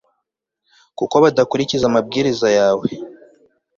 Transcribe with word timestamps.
kuko 0.97 1.15
badakurikiza 1.23 1.85
amabwiriza 1.87 2.47
yawe 2.59 2.87